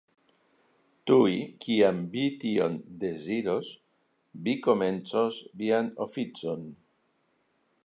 Tuj 1.09 1.33
kiam 1.65 1.99
vi 2.15 2.23
tion 2.45 2.79
deziros, 3.03 3.69
vi 4.47 4.57
komencos 4.69 5.39
vian 5.63 5.95
oficon. 6.07 6.69